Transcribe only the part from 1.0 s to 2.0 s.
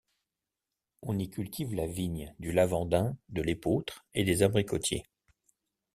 On y cultive la